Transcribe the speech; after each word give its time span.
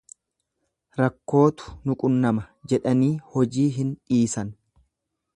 Rakkootu 0.99 1.75
nu 1.89 1.95
quunnama 2.03 2.45
jedhanii 2.71 3.11
hojii 3.35 3.67
hin 3.77 3.93
dhiisan. 3.99 4.51